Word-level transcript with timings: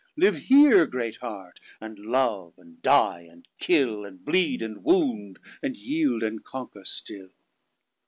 Live 0.17 0.35
here, 0.35 0.87
great 0.87 1.17
Heart; 1.17 1.59
and 1.79 1.99
love 1.99 2.55
and 2.57 2.81
dy 2.81 3.27
and 3.29 3.45
kill; 3.59 4.03
And 4.03 4.25
bleed 4.25 4.63
and 4.63 4.83
wound; 4.83 5.37
and 5.61 5.75
yeild 5.75 6.23
and 6.25 6.43
conquer 6.43 6.85
still. 6.85 7.29